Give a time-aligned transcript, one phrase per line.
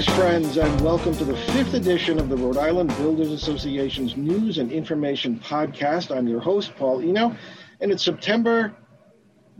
[0.00, 4.56] Greetings, friends, and welcome to the fifth edition of the Rhode Island Builders Association's News
[4.56, 6.16] and Information Podcast.
[6.16, 7.36] I'm your host, Paul Eno,
[7.82, 8.74] and it's September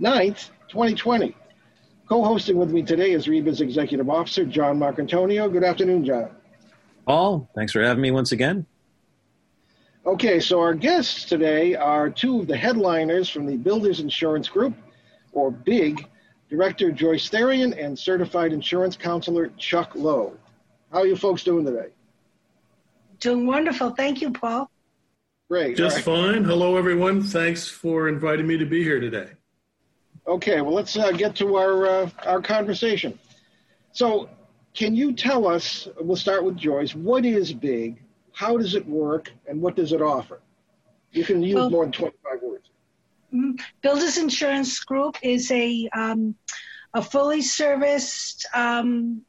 [0.00, 1.36] 9th, 2020.
[2.08, 5.52] Co hosting with me today is RIBA's Executive Officer, John Marcantonio.
[5.52, 6.30] Good afternoon, John.
[7.06, 8.64] Paul, thanks for having me once again.
[10.06, 14.72] Okay, so our guests today are two of the headliners from the Builders Insurance Group,
[15.32, 16.08] or BIG,
[16.50, 20.36] Director Joyce Therrien and Certified Insurance Counselor Chuck Lowe.
[20.90, 21.90] How are you folks doing today?
[23.20, 23.90] Doing wonderful.
[23.90, 24.68] Thank you, Paul.
[25.48, 25.76] Great.
[25.76, 26.04] Just right.
[26.04, 26.44] fine.
[26.44, 27.22] Hello, everyone.
[27.22, 29.28] Thanks for inviting me to be here today.
[30.26, 33.18] Okay, well, let's uh, get to our uh, our conversation.
[33.92, 34.28] So,
[34.74, 35.88] can you tell us?
[36.00, 36.94] We'll start with Joyce.
[36.94, 38.02] What is BIG?
[38.32, 39.32] How does it work?
[39.48, 40.40] And what does it offer?
[41.12, 42.49] You can use well, more than twenty five words.
[43.32, 43.52] Mm-hmm.
[43.82, 46.34] Builders Insurance Group is a um,
[46.92, 49.22] a fully serviced um,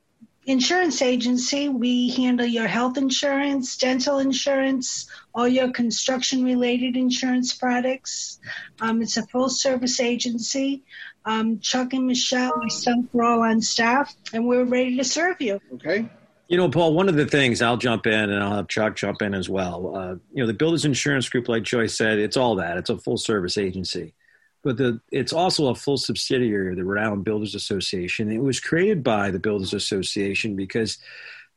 [0.46, 1.70] insurance agency.
[1.70, 8.40] We handle your health insurance, dental insurance, all your construction related insurance products.
[8.80, 10.84] Um, it's a full service agency.
[11.24, 15.62] Um, Chuck and Michelle, myself, we're all on staff, and we're ready to serve you.
[15.74, 16.10] Okay.
[16.52, 19.22] You know, Paul, one of the things I'll jump in and I'll have Chuck jump
[19.22, 19.96] in as well.
[19.96, 22.76] Uh, you know, the Builders Insurance Group, like Joyce said, it's all that.
[22.76, 24.14] It's a full service agency.
[24.62, 28.30] But the, it's also a full subsidiary of the Rhode Island Builders Association.
[28.30, 30.98] It was created by the Builders Association because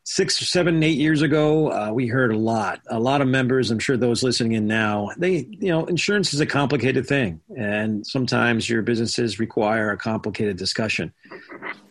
[0.05, 2.79] six seven, eight years ago, uh, we heard a lot.
[2.87, 6.39] A lot of members, I'm sure those listening in now, they, you know, insurance is
[6.39, 7.41] a complicated thing.
[7.57, 11.11] And sometimes your businesses require a complicated discussion.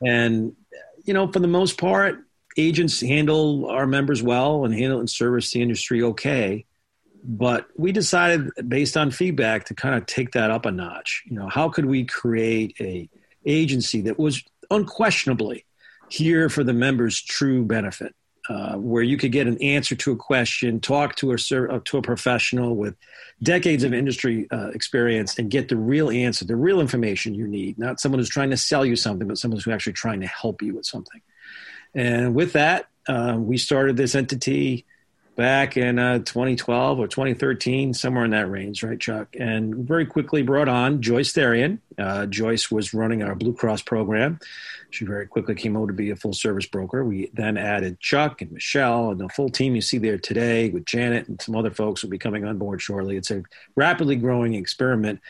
[0.00, 0.56] And,
[1.04, 2.23] you know, for the most part,
[2.56, 6.64] agents handle our members well and handle and service the industry okay.
[7.26, 11.22] But we decided, based on feedback, to kind of take that up a notch.
[11.26, 13.08] You know, how could we create a
[13.46, 15.64] agency that was unquestionably
[16.08, 18.14] here for the members' true benefit,
[18.50, 21.96] uh, where you could get an answer to a question, talk to a uh, to
[21.96, 22.94] a professional with
[23.42, 27.78] decades of industry uh, experience, and get the real answer, the real information you need.
[27.78, 30.60] Not someone who's trying to sell you something, but someone who's actually trying to help
[30.60, 31.22] you with something.
[31.94, 34.84] And with that, uh, we started this entity
[35.36, 39.34] back in uh, 2012 or 2013, somewhere in that range, right, Chuck?
[39.38, 41.78] And very quickly brought on Joyce Therrien.
[41.98, 44.38] Uh, Joyce was running our Blue Cross program.
[44.90, 47.04] She very quickly came over to be a full service broker.
[47.04, 50.84] We then added Chuck and Michelle and the full team you see there today with
[50.84, 53.16] Janet and some other folks will be coming on board shortly.
[53.16, 53.42] It's a
[53.74, 55.20] rapidly growing experiment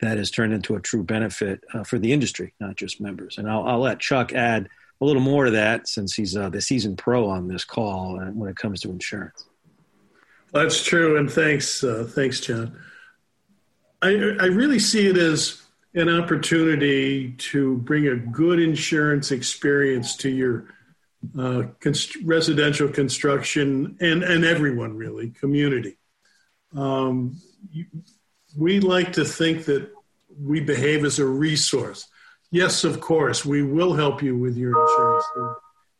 [0.00, 3.38] that has turned into a true benefit uh, for the industry, not just members.
[3.38, 4.68] And I'll, I'll let Chuck add
[5.00, 8.30] a little more to that since he's uh, the seasoned pro on this call uh,
[8.30, 9.44] when it comes to insurance.
[10.52, 12.78] That's true, and thanks, uh, thanks, John.
[14.00, 15.62] I, I really see it as
[15.94, 20.66] an opportunity to bring a good insurance experience to your
[21.38, 25.96] uh, const- residential construction and, and everyone really community.
[26.76, 27.40] Um,
[27.70, 27.86] you,
[28.56, 29.90] we like to think that
[30.40, 32.06] we behave as a resource.
[32.54, 35.24] Yes, of course, we will help you with your insurance.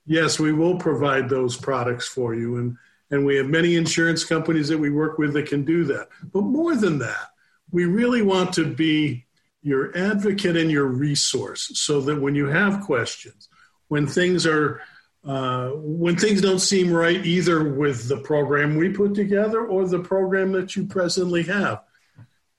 [0.07, 2.59] Yes, we will provide those products for you.
[2.59, 2.77] And,
[3.11, 6.11] and we have many insurance companies that we work with that can do that.
[6.33, 7.33] But more than that,
[7.73, 9.27] we really want to be
[9.63, 13.49] your advocate and your resource so that when you have questions,
[13.89, 14.81] when things are
[15.25, 19.99] uh, when things don't seem right either with the program we put together or the
[19.99, 21.83] program that you presently have,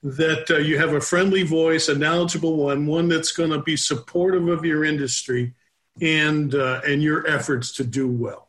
[0.02, 3.76] that uh, you have a friendly voice, a knowledgeable one, one that's going to be
[3.76, 5.54] supportive of your industry
[6.00, 8.48] and uh, and your efforts to do well.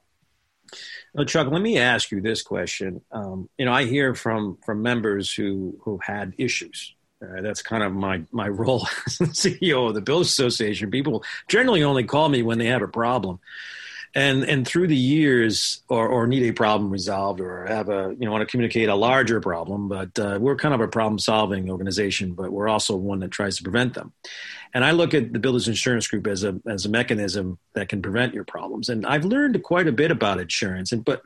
[1.14, 3.02] Well, Chuck, let me ask you this question.
[3.12, 6.94] Um, you know, I hear from from members who who had issues.
[7.20, 10.92] Uh, that's kind of my my role as CEO of the Builders Association.
[10.92, 13.40] People generally only call me when they have a problem
[14.18, 18.26] and and through the years or, or need a problem resolved or have a you
[18.26, 21.70] know want to communicate a larger problem but uh, we're kind of a problem solving
[21.70, 24.12] organization but we're also one that tries to prevent them.
[24.74, 28.02] And i look at the builders insurance group as a as a mechanism that can
[28.02, 28.90] prevent your problems.
[28.90, 30.92] And i've learned quite a bit about insurance.
[30.92, 31.22] And but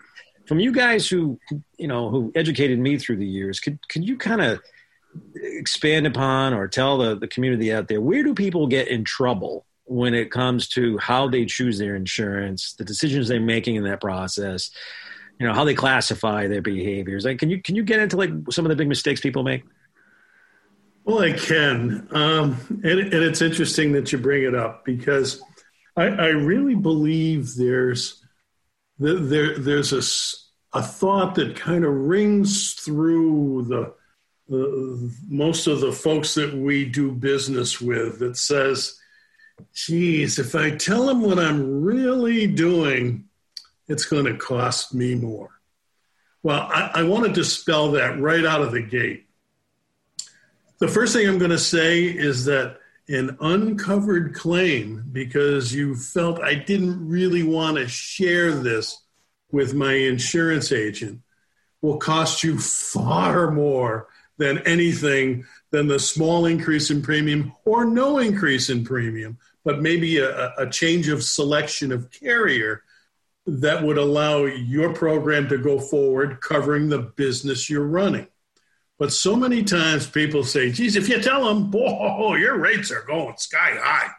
[0.46, 1.40] from you guys who
[1.78, 4.60] you know who educated me through the years could could you kind of
[5.36, 9.66] expand upon or tell the, the community out there where do people get in trouble
[9.92, 14.00] when it comes to how they choose their insurance, the decisions they're making in that
[14.00, 14.72] process,
[15.38, 17.26] you know, how they classify their behaviors.
[17.26, 19.64] Like, can you can you get into like some of the big mistakes people make?
[21.04, 25.42] Well, I can, um, and, and it's interesting that you bring it up because
[25.98, 28.24] I, I really believe there's
[28.98, 33.94] there there's a, a thought that kind of rings through the,
[34.48, 39.01] the most of the folks that we do business with that says
[39.74, 43.26] geez, if I tell them what I'm really doing,
[43.88, 45.50] it's going to cost me more.
[46.44, 49.28] Well, I, I want to dispel that right out of the gate.
[50.80, 52.78] The first thing I'm going to say is that
[53.08, 59.02] an uncovered claim, because you felt I didn't really want to share this
[59.52, 61.22] with my insurance agent,
[61.82, 68.18] will cost you far more than anything than the small increase in premium or no
[68.18, 72.84] increase in premium, but maybe a, a change of selection of carrier
[73.46, 78.28] that would allow your program to go forward covering the business you're running.
[79.00, 83.02] But so many times people say, geez, if you tell them, whoa, your rates are
[83.02, 84.12] going sky high.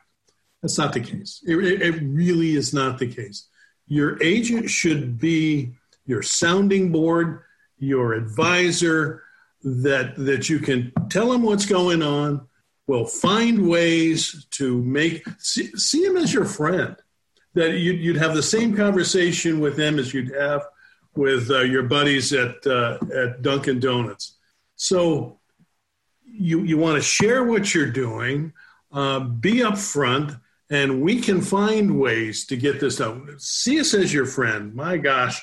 [0.61, 1.41] That's not the case.
[1.47, 3.47] It, it really is not the case.
[3.87, 5.73] Your agent should be
[6.05, 7.43] your sounding board,
[7.79, 9.23] your advisor,
[9.63, 12.49] that, that you can tell them what's going on,
[12.87, 16.97] will find ways to make, see, see him as your friend
[17.55, 20.67] that you'd, you'd have the same conversation with them as you'd have
[21.15, 24.39] with uh, your buddies at uh, at Dunkin' Donuts.
[24.77, 25.41] So
[26.25, 28.53] you you want to share what you're doing,
[28.91, 30.41] uh, be upfront,
[30.71, 33.37] and we can find ways to get this done.
[33.39, 34.75] See us as your friend.
[34.75, 35.41] My gosh,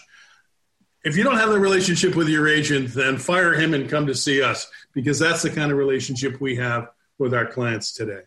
[1.04, 4.16] if you don't have the relationship with your agent, then fire him and come to
[4.16, 6.90] see us because that's the kind of relationship we have
[7.20, 8.22] with our clients today.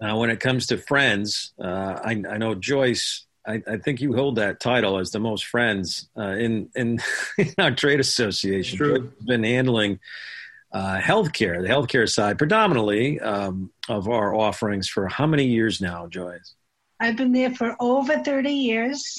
[0.00, 3.26] Now, when it comes to friends, uh, I, I, know Joyce.
[3.46, 7.00] I, I, think you hold that title as the most friends uh, in, in,
[7.38, 8.78] in our trade association.
[8.78, 9.12] True.
[9.24, 9.98] Been handling
[10.72, 16.06] uh, healthcare, the healthcare side, predominantly um, of our offerings for how many years now,
[16.06, 16.54] Joyce?
[17.00, 19.16] I've been there for over thirty years.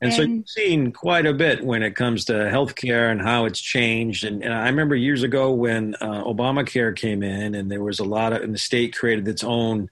[0.00, 3.46] And, and, so you've seen quite a bit when it comes to healthcare and how
[3.46, 4.24] it's changed.
[4.24, 8.04] And, and I remember years ago when uh, Obamacare came in, and there was a
[8.04, 9.88] lot of, and the state created its own,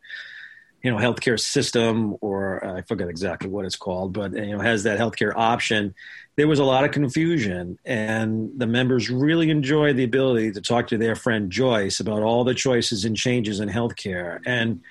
[0.83, 4.61] you know, healthcare system, or uh, I forget exactly what it's called, but you know,
[4.61, 5.95] has that healthcare option.
[6.37, 10.89] There was a lot of confusion, and the members really enjoyed the ability to talk
[10.89, 14.41] to their friend Joyce about all the choices and changes in healthcare.
[14.45, 14.83] And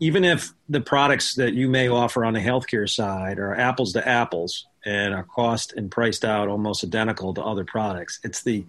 [0.00, 4.06] even if the products that you may offer on the healthcare side are apples to
[4.06, 8.64] apples and are cost and priced out almost identical to other products, it's the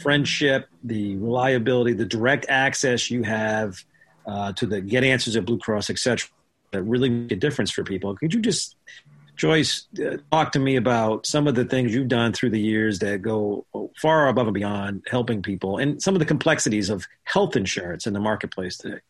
[0.00, 3.84] friendship, the reliability, the direct access you have
[4.26, 6.28] uh, to the Get Answers at Blue Cross, etc.,
[6.72, 8.14] that really make a difference for people.
[8.16, 8.76] Could you just,
[9.36, 13.00] Joyce, uh, talk to me about some of the things you've done through the years
[13.00, 13.66] that go
[14.00, 18.12] far above and beyond helping people and some of the complexities of health insurance in
[18.12, 19.00] the marketplace today?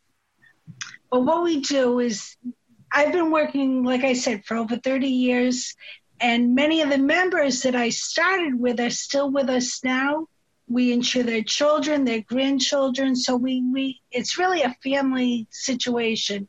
[1.10, 2.36] But what we do is,
[2.92, 5.74] I've been working, like I said, for over 30 years,
[6.20, 10.26] and many of the members that I started with are still with us now.
[10.68, 16.46] We insure their children, their grandchildren, so we, we it's really a family situation.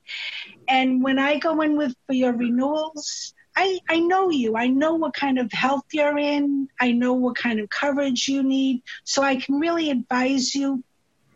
[0.68, 4.56] And when I go in with for your renewals, I, I know you.
[4.56, 6.68] I know what kind of health you're in.
[6.80, 8.84] I know what kind of coverage you need.
[9.04, 10.84] So I can really advise you,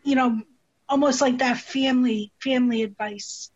[0.04, 0.40] you know,
[0.88, 3.50] almost like that family family advice.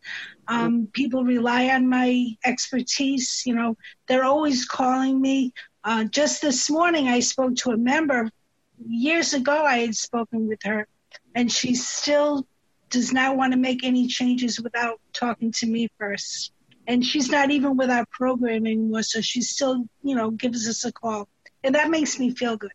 [0.48, 3.42] Um, people rely on my expertise.
[3.46, 3.76] You know,
[4.08, 5.52] they're always calling me.
[5.84, 8.30] Uh, just this morning, I spoke to a member.
[8.84, 10.86] Years ago, I had spoken with her,
[11.34, 12.46] and she still
[12.88, 16.52] does not want to make any changes without talking to me first.
[16.86, 20.84] And she's not even with our program anymore, so she still, you know, gives us
[20.84, 21.28] a call,
[21.62, 22.72] and that makes me feel good.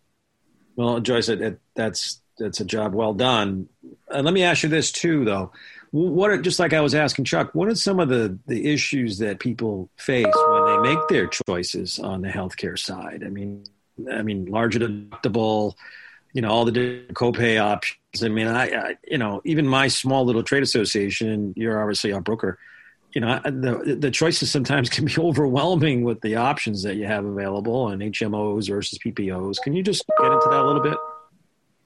[0.76, 3.70] Well, Joyce, it, it, that's that's a job well done.
[4.14, 5.52] Uh, let me ask you this too, though.
[5.92, 9.20] What are, just like I was asking Chuck, what are some of the the issues
[9.20, 13.24] that people face when they make their choices on the healthcare side?
[13.26, 13.64] I mean,
[14.12, 15.76] I mean, larger deductible,
[16.34, 18.24] you know, all the different copay options.
[18.24, 22.22] I mean, I, I you know, even my small little trade association, you're obviously our
[22.22, 22.60] broker
[23.16, 27.26] you know the the choices sometimes can be overwhelming with the options that you have
[27.26, 29.60] available and HMOs versus PPOs.
[29.64, 30.98] Can you just get into that a little bit?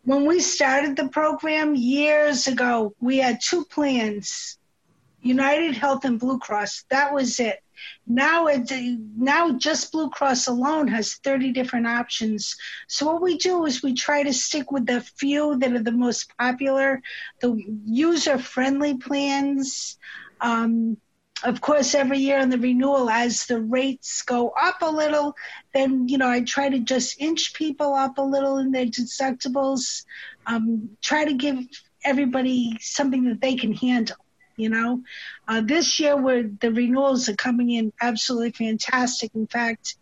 [0.10, 4.58] When we started the program years ago, we had two plans
[5.22, 6.86] United Health and Blue Cross.
[6.90, 7.62] That was it.
[8.08, 8.48] Now,
[9.16, 12.56] now just Blue Cross alone has 30 different options.
[12.88, 15.92] So what we do is we try to stick with the few that are the
[15.92, 17.04] most popular,
[17.42, 20.00] the user-friendly plans.
[20.42, 20.98] Um,
[21.44, 25.36] of course, every year in the renewal, as the rates go up a little,
[25.74, 30.06] then you know I try to just inch people up a little in their deductibles.
[30.46, 31.60] Um, try to give
[32.04, 34.18] everybody something that they can handle.
[34.58, 35.04] You know,
[35.48, 39.32] uh, this year where the renewals are coming in absolutely fantastic.
[39.34, 39.96] In fact,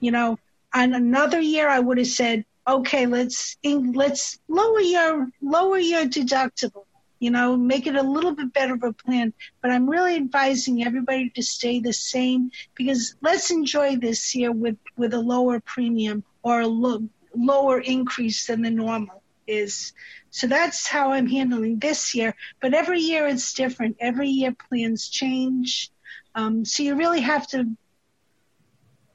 [0.00, 0.38] you know,
[0.74, 6.84] on another year I would have said, okay, let's let's lower your lower your deductible
[7.22, 9.32] you know, make it a little bit better of a plan.
[9.60, 14.76] But I'm really advising everybody to stay the same because let's enjoy this year with,
[14.96, 19.92] with a lower premium or a lo- lower increase than the normal is.
[20.30, 22.34] So that's how I'm handling this year.
[22.60, 23.98] But every year it's different.
[24.00, 25.92] Every year plans change.
[26.34, 27.66] Um, so you really have to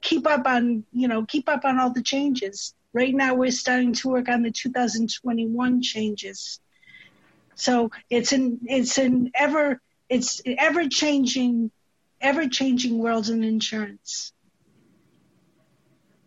[0.00, 2.74] keep up on, you know, keep up on all the changes.
[2.94, 6.58] Right now we're starting to work on the 2021 changes.
[7.58, 11.72] So it's an it's an ever it's ever changing
[12.20, 14.32] ever changing world in insurance.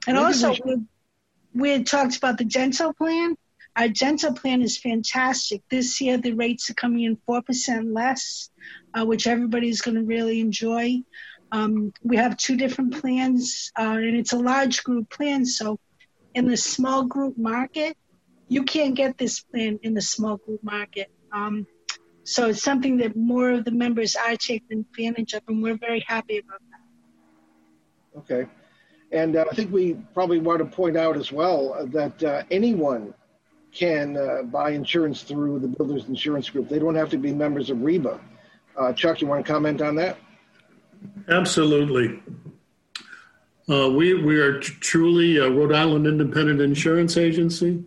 [0.05, 0.81] And also we,
[1.53, 3.35] we had talked about the dental plan.
[3.77, 5.61] Our dental plan is fantastic.
[5.71, 8.49] This year the rates are coming in four percent less,
[8.93, 10.99] uh, which everybody's going to really enjoy.
[11.53, 15.45] Um, we have two different plans, uh, and it's a large group plan.
[15.45, 15.79] So,
[16.33, 17.97] in the small group market,
[18.47, 21.09] you can't get this plan in the small group market.
[21.31, 21.65] Um,
[22.23, 26.03] so it's something that more of the members are taking advantage of, and we're very
[26.07, 28.19] happy about that.
[28.19, 28.49] Okay.
[29.11, 33.13] And uh, I think we probably want to point out as well that uh, anyone
[33.73, 36.69] can uh, buy insurance through the Builders Insurance Group.
[36.69, 38.19] They don't have to be members of RIBA.
[38.77, 40.17] Uh, Chuck, you want to comment on that?
[41.27, 42.21] Absolutely.
[43.69, 47.83] Uh, we, we are t- truly a Rhode Island Independent Insurance Agency.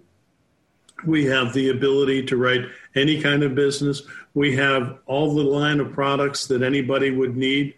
[1.07, 2.63] We have the ability to write
[2.95, 4.03] any kind of business.
[4.35, 7.75] We have all the line of products that anybody would need.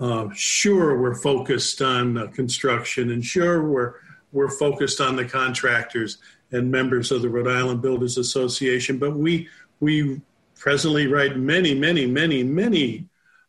[0.00, 3.94] Uh, sure, we're focused on uh, construction, and sure, we're
[4.32, 6.18] we're focused on the contractors
[6.50, 8.98] and members of the Rhode Island Builders Association.
[8.98, 9.48] But we
[9.80, 10.20] we
[10.56, 13.06] presently write many, many, many, many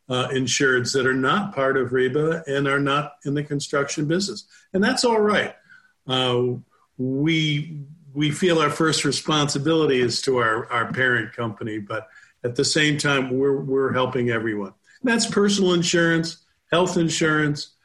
[0.09, 4.45] uh, insureds that are not part of RIBA and are not in the construction business,
[4.73, 5.55] and that's all right.
[6.07, 6.43] Uh,
[6.97, 7.81] we
[8.15, 12.07] we feel our first responsibility is to our, our parent company, but
[12.43, 14.73] at the same time, we're, we're helping everyone.
[15.01, 17.75] And that's personal insurance, health insurance,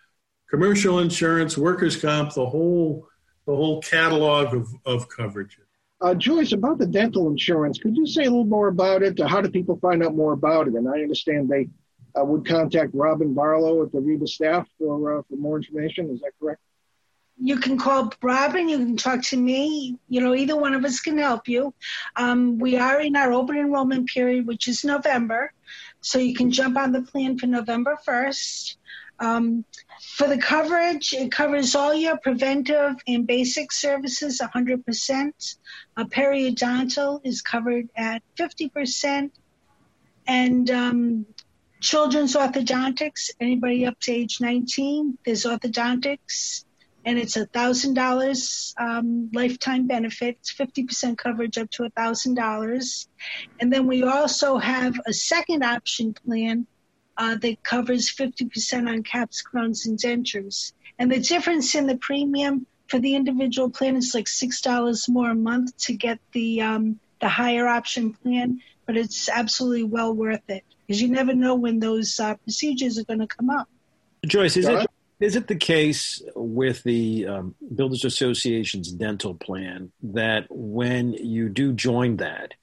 [0.49, 3.09] commercial insurance, workers' comp, the whole,
[3.47, 5.59] the whole catalog of, of coverage.
[6.01, 9.21] Uh, Joyce, about the dental insurance, could you say a little more about it?
[9.21, 10.75] How do people find out more about it?
[10.75, 11.69] And I understand they
[12.19, 16.09] uh, would contact Robin Barlow at the RIBA staff for, uh, for more information.
[16.11, 16.61] Is that correct?
[17.43, 19.97] You can call Robin, you can talk to me.
[20.09, 21.73] You know, either one of us can help you.
[22.17, 25.53] Um, we are in our open enrollment period, which is November.
[26.03, 28.77] So you can jump on the plan for November 1st.
[29.19, 29.65] Um,
[30.17, 35.57] for the coverage, it covers all your preventive and basic services 100%.
[35.97, 39.31] A periodontal is covered at 50%.
[40.27, 41.27] And um,
[41.81, 46.65] children's orthodontics, anybody up to age 19, there's orthodontics
[47.05, 50.37] and it's a thousand dollars um, lifetime benefit.
[50.41, 53.09] It's fifty percent coverage up to a thousand dollars,
[53.59, 56.67] and then we also have a second option plan
[57.17, 60.73] uh, that covers fifty percent on caps, crowns, and dentures.
[60.99, 65.31] And the difference in the premium for the individual plan is like six dollars more
[65.31, 70.49] a month to get the um, the higher option plan, but it's absolutely well worth
[70.49, 73.69] it because you never know when those uh, procedures are going to come up.
[74.27, 74.90] Joyce, is it
[75.21, 81.73] is it the case with the um, Builders Association's dental plan that when you do
[81.73, 82.55] join that,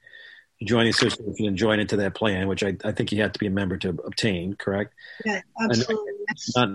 [0.58, 3.32] you join the association and join into that plan, which I, I think you have
[3.34, 4.94] to be a member to obtain, correct?
[5.24, 6.14] Yeah, absolutely.
[6.56, 6.70] Not,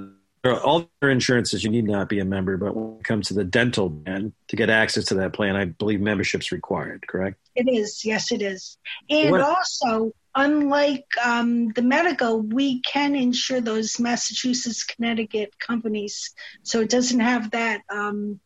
[0.62, 3.44] all their insurances, you need not be a member, but when it comes to the
[3.44, 7.38] dental plan, to get access to that plan, I believe membership's required, correct?
[7.54, 8.78] It is, yes, it is.
[9.10, 9.40] And what?
[9.40, 17.20] also, unlike um, the medical, we can insure those Massachusetts, Connecticut companies, so it doesn't
[17.20, 18.40] have that um,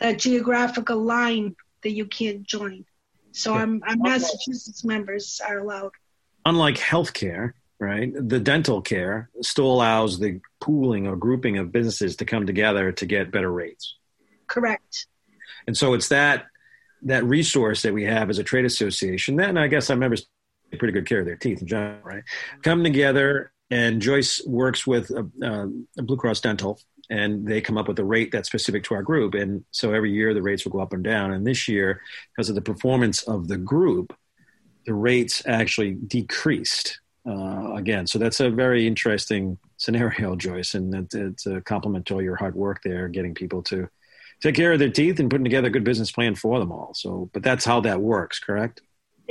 [0.00, 2.84] that geographical line that you can't join.
[3.32, 5.92] So our, our Massachusetts members are allowed.
[6.44, 8.12] Unlike healthcare, right?
[8.14, 13.06] The dental care still allows the pooling or grouping of businesses to come together to
[13.06, 13.96] get better rates.
[14.46, 15.06] Correct.
[15.66, 16.46] And so it's that
[17.04, 19.36] that resource that we have as a trade association.
[19.36, 20.26] Then I guess our members
[20.78, 22.22] pretty good care of their teeth in general, right?
[22.62, 26.78] Come together, and Joyce works with uh, uh, Blue Cross Dental,
[27.10, 29.34] and they come up with a rate that's specific to our group.
[29.34, 31.32] And so every year the rates will go up and down.
[31.32, 32.00] And this year,
[32.34, 34.16] because of the performance of the group,
[34.86, 38.06] the rates actually decreased uh, again.
[38.06, 42.54] So that's a very interesting scenario, Joyce, and it's a compliment to all your hard
[42.54, 43.88] work there, getting people to
[44.42, 46.92] take care of their teeth and putting together a good business plan for them all.
[46.94, 48.82] So, but that's how that works, correct?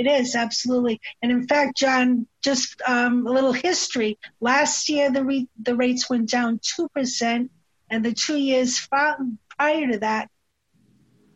[0.02, 4.18] It is absolutely, and in fact, John, just um, a little history.
[4.40, 7.52] Last year, the re- the rates went down two percent,
[7.88, 10.32] and the two years prior to that,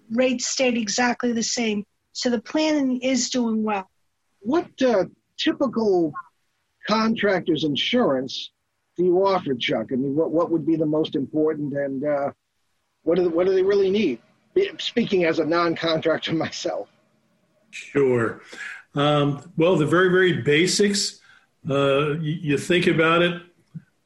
[0.10, 1.86] rates stayed exactly the same.
[2.14, 3.88] So the plan is doing well.
[4.40, 5.06] what uh,
[5.38, 6.12] typical
[6.88, 8.50] contractor's insurance
[8.98, 9.88] do you offer, Chuck?
[9.92, 12.32] I mean, what, what would be the most important and uh,
[13.04, 14.20] what, do, what do they really need?
[14.80, 16.88] Speaking as a non contractor myself.
[17.76, 18.42] Sure.
[18.96, 21.20] Um, well, the very, very basics,
[21.70, 23.42] uh, you, you, think about it.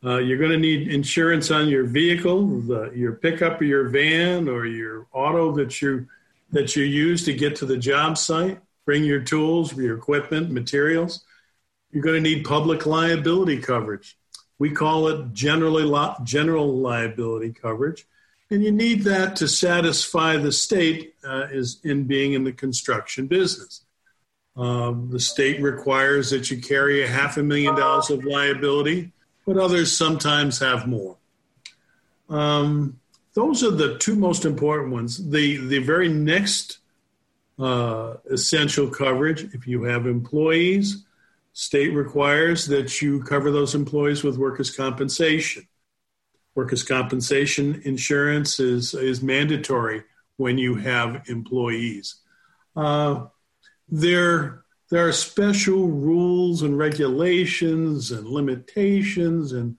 [0.04, 4.50] Uh, you're going to need insurance on your vehicle, the, your pickup or your van
[4.50, 6.08] or your auto that you
[6.52, 8.60] that you use to get to the job site.
[8.86, 11.24] Bring your tools, your equipment, materials.
[11.92, 14.18] You're going to need public liability coverage.
[14.58, 15.84] We call it generally
[16.24, 18.08] general liability coverage,
[18.52, 23.28] and you need that to satisfy the state uh, is in being in the construction
[23.28, 23.86] business.
[24.56, 29.12] Um, the state requires that you carry a half a million dollars of liability,
[29.46, 31.18] but others sometimes have more.
[32.30, 33.00] Um,
[33.34, 35.30] those are the two most important ones.
[35.30, 36.80] The the very next
[37.58, 41.06] uh, essential coverage, if you have employees,
[41.54, 45.68] state requires that you cover those employees with workers' compensation.
[46.56, 50.04] Workers' compensation insurance is is mandatory
[50.38, 52.16] when you have employees.
[52.76, 53.26] Uh,
[53.90, 59.78] there, there are special rules and regulations and limitations and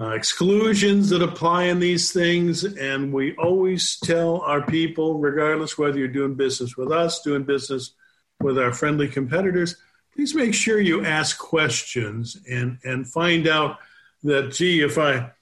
[0.00, 2.64] uh, exclusions that apply in these things.
[2.64, 7.92] And we always tell our people, regardless whether you're doing business with us, doing business
[8.40, 9.76] with our friendly competitors,
[10.14, 13.78] please make sure you ask questions and, and find out
[14.22, 15.32] that, gee, if I,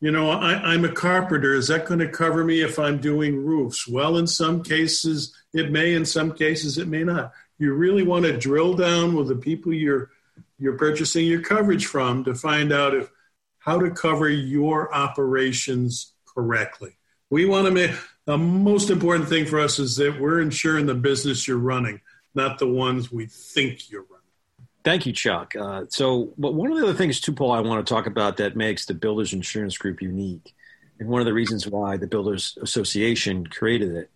[0.00, 3.36] you know, I, am a carpenter, is that going to cover me if I'm doing
[3.36, 3.86] roofs?
[3.88, 7.32] Well, in some cases it may, in some cases it may not.
[7.58, 10.10] You really want to drill down with the people you're
[10.58, 13.10] you're purchasing your coverage from to find out if
[13.58, 16.96] how to cover your operations correctly.
[17.30, 17.90] We want to make
[18.24, 22.00] the most important thing for us is that we're insuring the business you're running,
[22.34, 24.15] not the ones we think you're running.
[24.86, 25.56] Thank you, Chuck.
[25.56, 28.36] Uh, so, but one of the other things, too, Paul, I want to talk about
[28.36, 30.54] that makes the Builders Insurance Group unique,
[31.00, 34.10] and one of the reasons why the Builders Association created it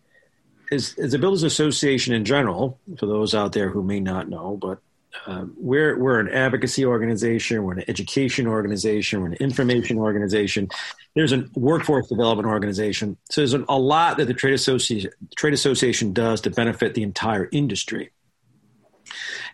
[0.71, 2.79] is, is the Builders Association in general.
[3.01, 4.79] For those out there who may not know, but
[5.27, 10.69] uh, we're we're an advocacy organization, we're an education organization, we're an information organization.
[11.17, 13.17] There's a workforce development organization.
[13.29, 17.49] So there's a lot that the trade association trade association does to benefit the entire
[17.51, 18.13] industry.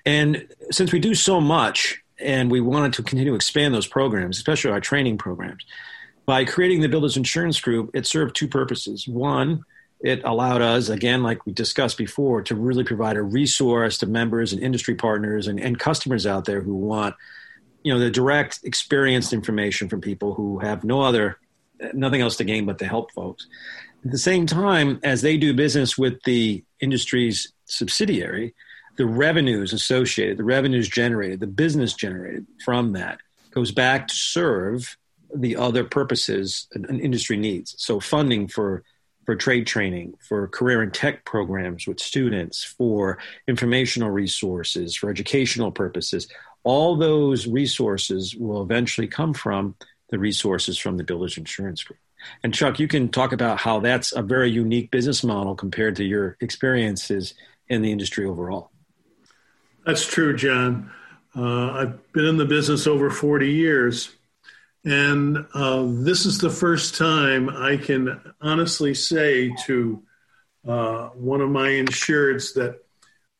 [0.06, 4.38] And since we do so much and we wanted to continue to expand those programs,
[4.38, 5.66] especially our training programs,
[6.24, 9.06] by creating the Builders Insurance Group, it served two purposes.
[9.06, 9.64] One,
[10.00, 14.52] it allowed us, again, like we discussed before, to really provide a resource to members
[14.52, 17.14] and industry partners and, and customers out there who want,
[17.82, 21.38] you know, the direct experienced information from people who have no other,
[21.92, 23.46] nothing else to gain but to help folks.
[24.04, 28.54] At the same time, as they do business with the industry's subsidiary,
[28.96, 33.18] the revenues associated, the revenues generated, the business generated from that
[33.50, 34.96] goes back to serve
[35.34, 37.74] the other purposes an, industry needs.
[37.78, 38.84] So funding for
[39.24, 45.72] for trade training, for career and tech programs with students, for informational resources, for educational
[45.72, 46.28] purposes.
[46.62, 49.74] All those resources will eventually come from
[50.10, 51.98] the resources from the Builders Insurance Group.
[52.44, 56.04] And Chuck, you can talk about how that's a very unique business model compared to
[56.04, 57.34] your experiences
[57.68, 58.70] in the industry overall.
[59.86, 60.90] That's true, John.
[61.36, 64.10] Uh, I've been in the business over 40 years,
[64.84, 70.02] and uh, this is the first time I can honestly say to
[70.66, 72.80] uh, one of my insureds that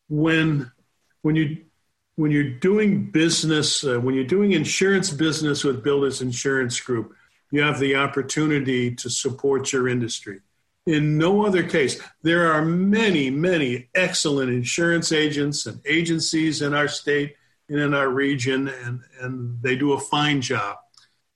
[0.07, 0.71] when
[1.21, 1.65] when you
[2.15, 7.13] when you're doing business, uh, when you're doing insurance business with Builders Insurance Group,
[7.51, 10.39] you have the opportunity to support your industry.
[10.87, 16.87] In no other case, there are many, many excellent insurance agents and agencies in our
[16.87, 17.35] state
[17.67, 20.77] and in our region, and, and they do a fine job.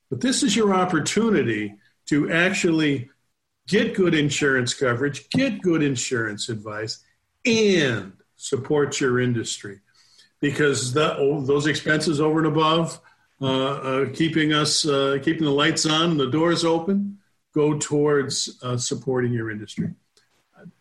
[0.10, 1.76] But this is your opportunity
[2.08, 3.10] to actually
[3.68, 7.04] get good insurance coverage, get good insurance advice,
[7.46, 9.82] and support your industry.
[10.40, 13.02] Because the, oh, those expenses over and above,
[13.42, 17.18] uh, uh, keeping us, uh, keeping the lights on the doors open,
[17.54, 19.94] go towards uh, supporting your industry.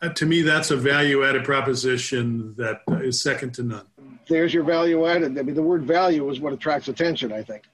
[0.03, 3.87] Uh, to me, that's a value added proposition that is second to none.
[4.29, 5.39] There's your value added.
[5.39, 7.65] I mean, the word value is what attracts attention, I think.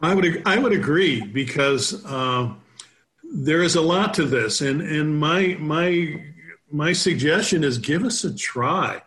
[0.00, 2.52] I would, I would agree because uh,
[3.32, 4.60] there is a lot to this.
[4.60, 6.24] And, and my, my,
[6.70, 9.02] my suggestion is give us a try.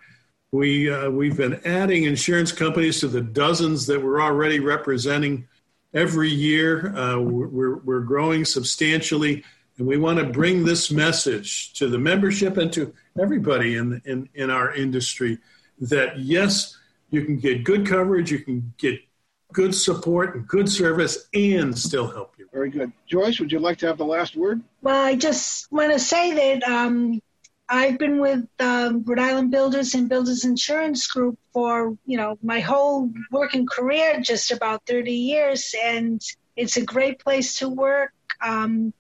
[0.52, 5.48] We, uh, we've been adding insurance companies to the dozens that we're already representing
[5.94, 6.96] every year.
[6.96, 9.44] Uh, we're, we're growing substantially,
[9.78, 14.30] and we want to bring this message to the membership and to everybody in, in,
[14.34, 15.38] in our industry
[15.80, 16.78] that yes,
[17.10, 19.00] you can get good coverage, you can get
[19.52, 22.48] good support and good service, and still help you.
[22.54, 22.92] Very good.
[23.08, 24.62] Joyce, would you like to have the last word?
[24.82, 27.22] Well, I just want to say that um,
[27.74, 32.60] I've been with um, Rhode Island Builders and Builders Insurance Group for you know my
[32.60, 36.22] whole working career, just about 30 years, and
[36.58, 38.12] it's a great place to work.
[38.46, 38.94] Um,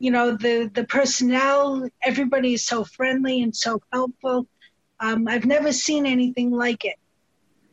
[0.00, 4.48] you know the the personnel, everybody is so friendly and so helpful.
[4.98, 6.96] Um, I've never seen anything like it.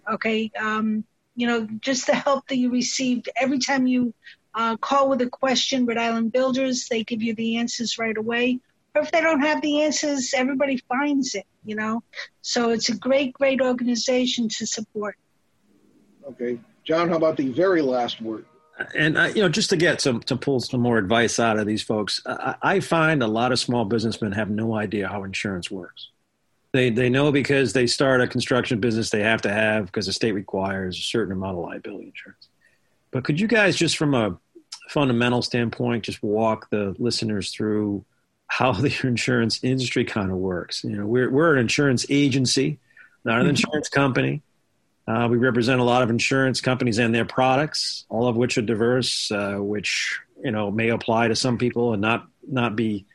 [0.08, 1.04] Okay, um,
[1.36, 4.14] you know just the help that you received every time you
[4.54, 5.88] uh, call with a question.
[5.88, 8.60] Rhode Island Builders, they give you the answers right away
[8.96, 12.04] or if they don't have the answers, everybody finds it, you know?
[12.42, 15.18] So it's a great, great organization to support.
[16.26, 16.60] Okay.
[16.84, 18.46] John, how about the very last word?
[18.96, 21.68] And uh, you know, just to get some to pull some more advice out of
[21.68, 25.70] these folks, I, I find a lot of small businessmen have no idea how insurance
[25.70, 26.10] works.
[26.72, 30.14] They they know because they start a construction business, they have to have because the
[30.14, 32.50] state requires a certain amount of liability insurance.
[33.12, 34.40] But could you guys just from a
[34.90, 38.04] fundamental standpoint just walk the listeners through
[38.54, 40.84] how the insurance industry kind of works.
[40.84, 42.78] You know, we're we're an insurance agency,
[43.26, 43.50] not an mm-hmm.
[43.50, 44.44] insurance company.
[45.08, 48.62] Uh, we represent a lot of insurance companies and their products, all of which are
[48.62, 53.06] diverse, uh, which you know may apply to some people and not not be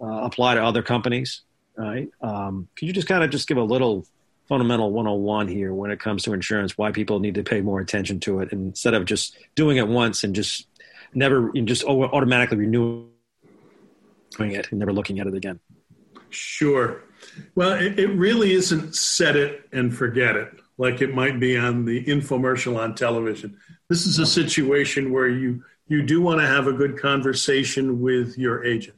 [0.00, 1.42] uh, apply to other companies.
[1.76, 2.08] Right?
[2.20, 4.04] Um, could you just kind of just give a little
[4.48, 6.76] fundamental 101 here when it comes to insurance?
[6.76, 10.24] Why people need to pay more attention to it instead of just doing it once
[10.24, 10.66] and just
[11.14, 13.10] never and just automatically renewing
[14.36, 15.60] doing it and never looking at it again.
[16.30, 17.02] Sure.
[17.54, 21.84] Well, it, it really isn't set it and forget it like it might be on
[21.84, 23.58] the infomercial on television.
[23.88, 28.36] This is a situation where you you do want to have a good conversation with
[28.36, 28.96] your agent.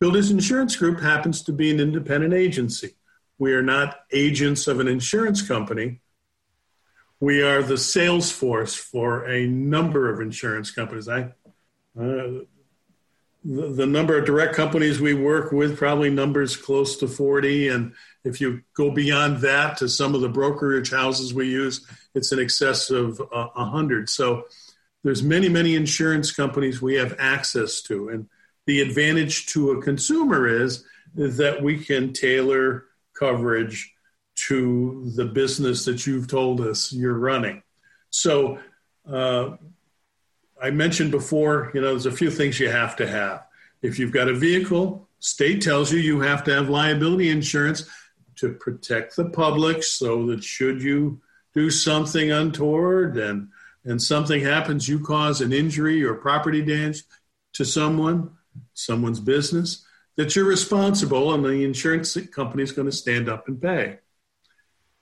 [0.00, 2.96] Builders Insurance Group happens to be an independent agency.
[3.38, 6.00] We are not agents of an insurance company.
[7.20, 11.08] We are the sales force for a number of insurance companies.
[11.08, 11.32] I
[11.98, 12.40] uh,
[13.48, 17.92] the, the number of direct companies we work with probably numbers close to 40 and
[18.24, 22.38] if you go beyond that to some of the brokerage houses we use it's in
[22.38, 24.44] excess of uh, 100 so
[25.06, 28.08] there's many many insurance companies we have access to.
[28.08, 28.28] And
[28.66, 32.84] the advantage to a consumer is, that we can tailor
[33.18, 33.94] coverage
[34.48, 37.62] to the business that you've told us you're running.
[38.10, 38.58] So
[39.10, 39.56] uh,
[40.60, 43.44] I mentioned before, you know, there's a few things you have to have.
[43.82, 47.88] If you've got a vehicle, state tells you you have to have liability insurance
[48.36, 51.20] to protect the public so that should you
[51.54, 53.48] do something untoward and
[53.86, 57.04] and something happens, you cause an injury or property damage
[57.52, 58.32] to someone,
[58.74, 63.62] someone's business, that you're responsible and the insurance company is going to stand up and
[63.62, 63.98] pay.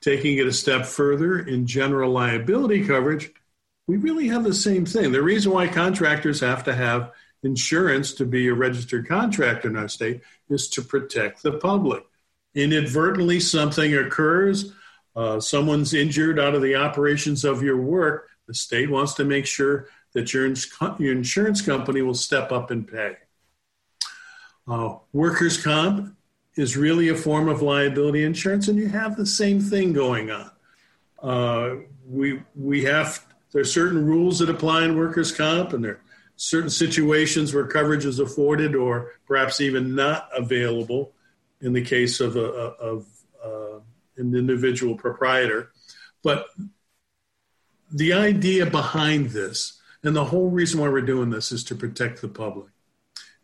[0.02, 3.30] Taking it a step further in general liability coverage,
[3.86, 5.12] we really have the same thing.
[5.12, 9.88] The reason why contractors have to have insurance to be a registered contractor in our
[9.88, 12.04] state is to protect the public.
[12.54, 14.72] Inadvertently, something occurs,
[15.14, 19.46] uh, someone's injured out of the operations of your work, the state wants to make
[19.46, 23.16] sure that your, ins- your insurance company will step up and pay.
[24.66, 26.16] Uh, workers' comp
[26.54, 30.50] is really a form of liability insurance, and you have the same thing going on.
[31.22, 35.92] Uh, we we have there are certain rules that apply in workers' comp, and there
[35.92, 36.00] are
[36.34, 41.12] certain situations where coverage is afforded or perhaps even not available
[41.60, 43.06] in the case of, a, of
[43.42, 43.78] uh,
[44.16, 45.70] an individual proprietor.
[46.24, 46.48] But
[47.92, 52.22] the idea behind this, and the whole reason why we're doing this, is to protect
[52.22, 52.70] the public.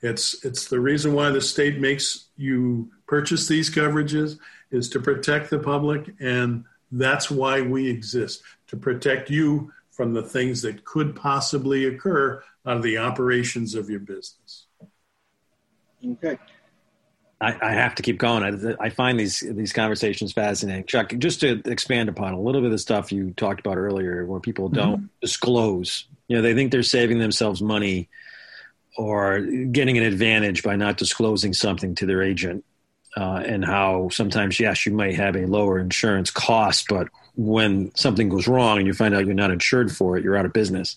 [0.03, 4.41] It's, it's the reason why the state makes you purchase these coverages
[4.73, 10.23] is to protect the public, and that's why we exist to protect you from the
[10.23, 14.65] things that could possibly occur out of the operations of your business.
[16.03, 16.39] Okay.
[17.39, 18.43] I, I have to keep going.
[18.43, 20.87] I, I, find these these conversations fascinating.
[20.87, 24.25] Chuck, just to expand upon a little bit of the stuff you talked about earlier,
[24.25, 25.07] where people don't mm-hmm.
[25.21, 28.09] disclose, you know, they think they're saving themselves money
[28.97, 32.65] or getting an advantage by not disclosing something to their agent,
[33.19, 38.29] uh, and how sometimes, yes, you might have a lower insurance cost, but when something
[38.29, 40.97] goes wrong and you find out you're not insured for it, you're out of business.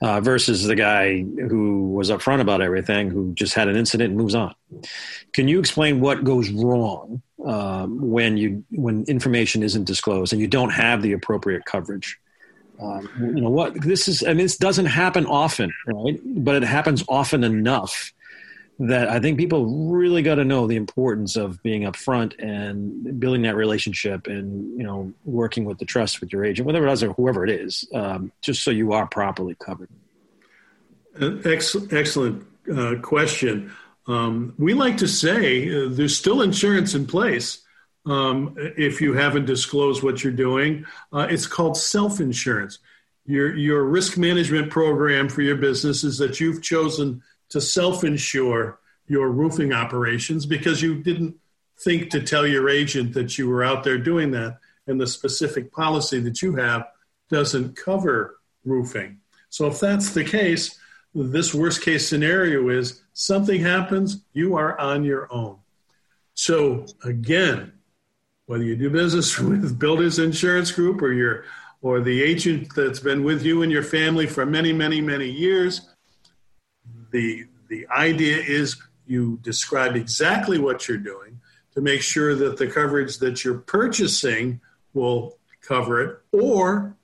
[0.00, 4.18] Uh, versus the guy who was upfront about everything, who just had an incident and
[4.18, 4.54] moves on.
[5.32, 10.48] Can you explain what goes wrong um, when you when information isn't disclosed and you
[10.48, 12.18] don't have the appropriate coverage?
[12.82, 14.22] Um, you know what this is.
[14.24, 16.20] I mean, this doesn't happen often, right?
[16.24, 18.12] But it happens often enough
[18.78, 23.42] that I think people really got to know the importance of being upfront and building
[23.42, 27.02] that relationship and, you know, working with the trust with your agent, whatever it is
[27.02, 29.88] or whoever it is, um, just so you are properly covered.
[31.44, 33.72] Excellent, excellent uh, question.
[34.08, 37.62] Um, we like to say uh, there's still insurance in place
[38.06, 40.84] um, if you haven't disclosed what you're doing.
[41.12, 42.80] Uh, it's called self insurance.
[43.26, 47.22] Your, your risk management program for your business is that you've chosen
[47.54, 51.36] to self insure your roofing operations because you didn't
[51.78, 54.58] think to tell your agent that you were out there doing that.
[54.88, 56.88] And the specific policy that you have
[57.30, 59.20] doesn't cover roofing.
[59.50, 60.80] So if that's the case,
[61.14, 65.58] this worst case scenario is something happens, you are on your own.
[66.34, 67.72] So again,
[68.46, 71.44] whether you do business with Builders Insurance Group or your
[71.82, 75.93] or the agent that's been with you and your family for many, many, many years,
[77.14, 81.40] the the idea is you describe exactly what you're doing
[81.74, 84.60] to make sure that the coverage that you're purchasing
[84.92, 86.96] will cover it, or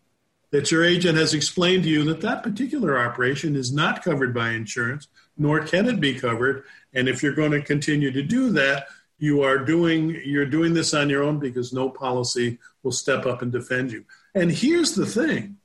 [0.51, 4.51] that your agent has explained to you that that particular operation is not covered by
[4.51, 5.07] insurance,
[5.39, 6.65] nor can it be covered.
[6.93, 10.93] And if you're going to continue to do that, you are doing you're doing this
[10.93, 14.05] on your own because no policy will step up and defend you.
[14.35, 15.60] And here's the thing.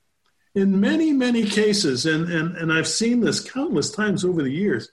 [0.56, 4.90] In many, many cases, and, and, and I've seen this countless times over the years,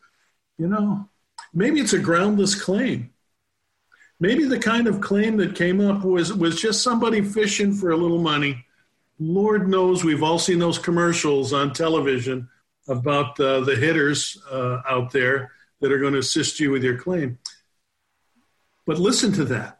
[0.59, 1.09] you know,
[1.53, 3.11] maybe it's a groundless claim.
[4.19, 7.97] Maybe the kind of claim that came up was, was just somebody fishing for a
[7.97, 8.63] little money
[9.19, 12.49] Lord knows we've all seen those commercials on television
[12.87, 16.97] about uh, the hitters uh, out there that are going to assist you with your
[16.97, 17.37] claim.
[18.85, 19.79] But listen to that.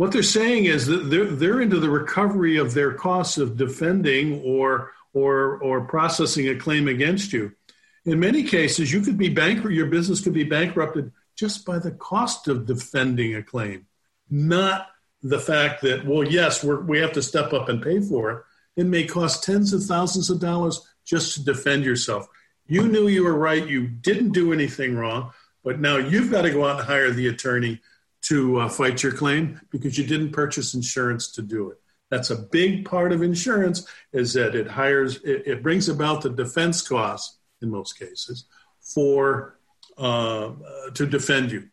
[0.00, 4.40] What they're saying is that they're, they're into the recovery of their costs of defending
[4.40, 7.52] or, or, or processing a claim against you.
[8.06, 11.90] In many cases, you could be bankrupt, your business could be bankrupted just by the
[11.90, 13.88] cost of defending a claim,
[14.30, 14.86] not
[15.22, 18.42] the fact that, well, yes, we have to step up and pay for it.
[18.80, 22.26] It may cost tens of thousands of dollars just to defend yourself.
[22.66, 23.68] You knew you were right.
[23.68, 25.32] You didn't do anything wrong,
[25.62, 27.82] but now you've got to go out and hire the attorney
[28.22, 31.80] to uh, fight your claim because you didn't purchase insurance to do it.
[32.10, 36.30] That's a big part of insurance is that it hires, it, it brings about the
[36.30, 38.44] defense costs in most cases
[38.80, 39.58] for
[39.96, 40.50] uh,
[40.94, 41.68] to defend you.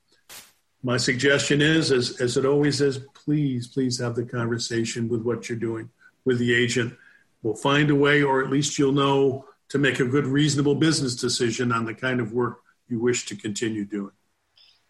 [0.83, 5.49] My suggestion is, as, as it always is, please, please have the conversation with what
[5.49, 5.89] you're doing
[6.23, 6.93] with the agent.
[7.41, 11.15] We'll find a way, or at least you'll know to make a good, reasonable business
[11.15, 14.11] decision on the kind of work you wish to continue doing.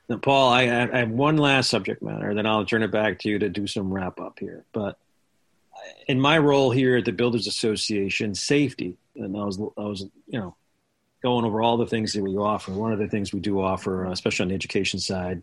[0.10, 3.30] Now, Paul, I, I have one last subject matter, then I'll turn it back to
[3.30, 4.64] you to do some wrap up here.
[4.72, 4.98] But
[6.08, 10.40] in my role here at the Builders Association, safety, and I was, I was, you
[10.40, 10.56] know,
[11.24, 12.72] going over all the things that we offer.
[12.72, 15.42] One of the things we do offer, uh, especially on the education side,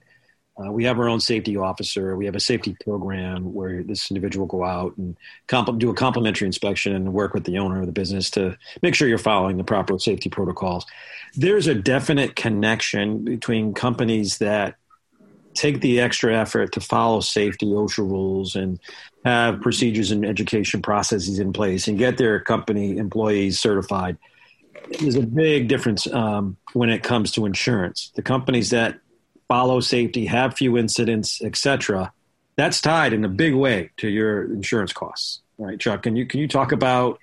[0.56, 2.16] uh, we have our own safety officer.
[2.16, 5.16] We have a safety program where this individual will go out and
[5.48, 8.94] comp- do a complimentary inspection and work with the owner of the business to make
[8.94, 10.86] sure you're following the proper safety protocols.
[11.34, 14.76] There's a definite connection between companies that
[15.54, 18.78] take the extra effort to follow safety OSHA rules and
[19.24, 24.18] have procedures and education processes in place and get their company employees certified.
[25.00, 28.12] There's a big difference um, when it comes to insurance.
[28.14, 29.00] The companies that
[29.48, 32.12] follow safety, have few incidents, etc.
[32.56, 36.02] That's tied in a big way to your insurance costs, right, Chuck?
[36.02, 37.18] Can you can you talk about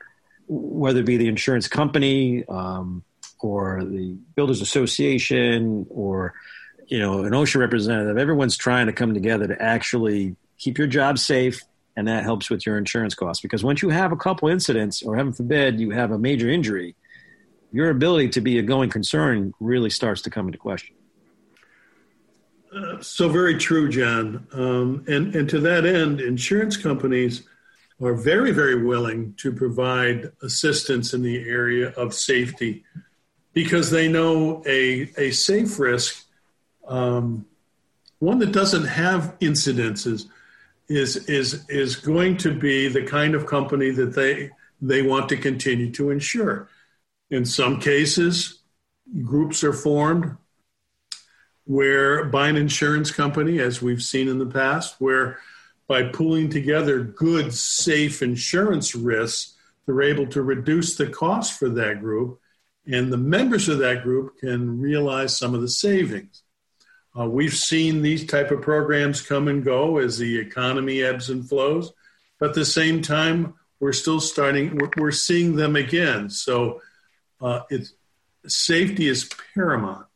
[0.48, 3.04] whether it be the insurance company um,
[3.40, 6.34] or the builders association or
[6.88, 8.18] you know an OSHA representative?
[8.18, 11.62] Everyone's trying to come together to actually keep your job safe,
[11.96, 13.42] and that helps with your insurance costs.
[13.42, 16.96] Because once you have a couple incidents, or heaven forbid, you have a major injury,
[17.72, 20.96] your ability to be a going concern really starts to come into question
[23.02, 24.48] so very true, John.
[24.54, 27.44] Um, and, and to that end, insurance companies
[28.02, 32.84] are very, very willing to provide assistance in the area of safety
[33.54, 36.26] because they know a, a safe risk,
[36.88, 37.46] um,
[38.20, 40.28] one that doesn't have incidences,
[40.88, 44.50] is, is, is going to be the kind of company that they,
[44.82, 46.70] they want to continue to insure.
[47.30, 48.60] In some cases,
[49.22, 50.38] groups are formed
[51.72, 55.40] where by an insurance company, as we've seen in the past, where
[55.88, 59.56] by pooling together good, safe insurance risks,
[59.86, 62.42] they're able to reduce the cost for that group,
[62.86, 66.44] and the members of that group can realize some of the savings.
[67.18, 71.48] Uh, we've seen these type of programs come and go as the economy ebbs and
[71.48, 71.94] flows,
[72.38, 74.76] but at the same time, we're still starting.
[74.76, 76.30] We're, we're seeing them again.
[76.30, 76.82] So,
[77.40, 77.94] uh, it's
[78.46, 80.08] safety is paramount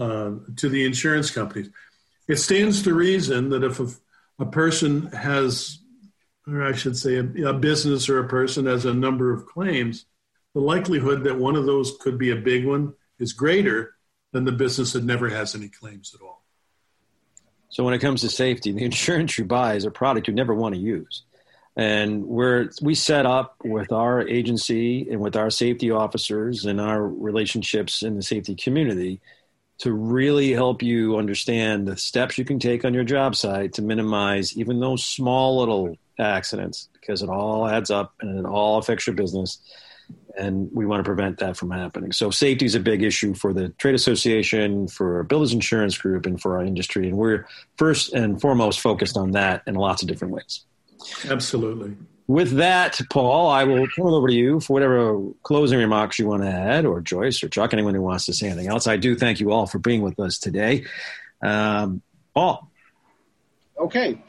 [0.00, 1.70] uh, to the insurance companies.
[2.26, 3.88] It stands to reason that if a,
[4.38, 5.78] a person has,
[6.46, 10.06] or I should say, a, a business or a person has a number of claims,
[10.54, 13.94] the likelihood that one of those could be a big one is greater
[14.32, 16.44] than the business that never has any claims at all.
[17.68, 20.54] So when it comes to safety, the insurance you buy is a product you never
[20.54, 21.24] want to use.
[21.76, 27.06] And we're we set up with our agency and with our safety officers and our
[27.06, 29.20] relationships in the safety community
[29.80, 33.82] to really help you understand the steps you can take on your job site to
[33.82, 39.06] minimize even those small little accidents because it all adds up and it all affects
[39.06, 39.58] your business
[40.36, 42.12] and we want to prevent that from happening.
[42.12, 46.40] So safety is a big issue for the trade association, for builders insurance group, and
[46.40, 47.08] for our industry.
[47.08, 50.64] And we're first and foremost focused on that in lots of different ways.
[51.28, 51.96] Absolutely.
[52.30, 56.28] With that, Paul, I will turn it over to you for whatever closing remarks you
[56.28, 58.86] want to add, or Joyce or Chuck, anyone who wants to say anything else.
[58.86, 60.84] I do thank you all for being with us today.
[61.42, 62.70] Um, Paul.
[63.76, 64.22] Okay.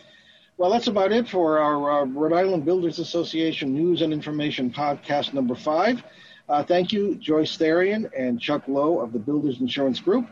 [0.57, 5.33] Well, that's about it for our uh, Rhode Island Builders Association News and Information Podcast
[5.33, 6.01] number five.
[6.49, 10.27] Uh, thank you, Joyce Therrien and Chuck Lowe of the Builders Insurance Group,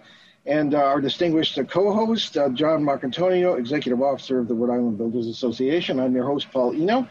[0.48, 4.98] and uh, our distinguished co host, uh, John Marcantonio, Executive Officer of the Rhode Island
[4.98, 6.00] Builders Association.
[6.00, 7.08] I'm your host, Paul Eno.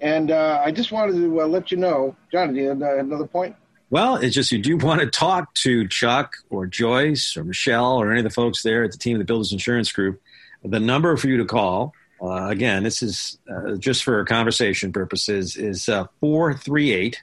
[0.00, 3.26] And uh, I just wanted to uh, let you know, John, do you have another
[3.26, 3.56] point?
[3.90, 8.10] Well, it's just you do want to talk to Chuck or Joyce or Michelle or
[8.10, 10.20] any of the folks there at the team of the Builders Insurance Group.
[10.62, 15.56] The number for you to call uh, again, this is uh, just for conversation purposes,
[15.56, 17.22] is uh, 438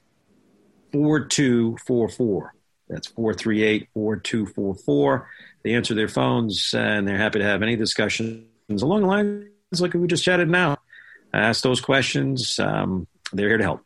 [0.91, 2.53] 4244.
[2.87, 5.29] That's 438 4244.
[5.63, 9.45] They answer their phones and they're happy to have any discussions along the lines
[9.79, 10.77] like we just chatted now.
[11.35, 12.59] Ask those questions.
[12.59, 13.81] Um, they're here to help.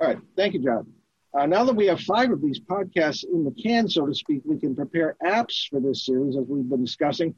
[0.00, 0.18] All right.
[0.36, 0.92] Thank you, John.
[1.34, 4.42] Uh, now that we have five of these podcasts in the can, so to speak,
[4.44, 7.34] we can prepare apps for this series as we've been discussing.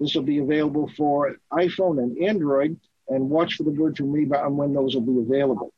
[0.00, 4.44] This will be available for iPhone and Android, and watch for the word from RIBA
[4.44, 5.72] on when those will be available.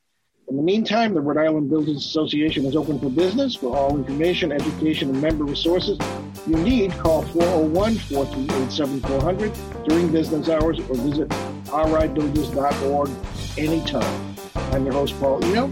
[0.51, 3.55] In the meantime, the Rhode Island Builders Association is open for business.
[3.55, 5.99] For all information, education, and member resources
[6.47, 11.29] you need, call 401 438 7400 during business hours or visit
[11.69, 13.11] ribuilders.org
[13.59, 14.37] anytime.
[14.73, 15.67] I'm your host, Paul Eno,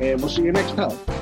[0.00, 1.19] and we'll see you next time.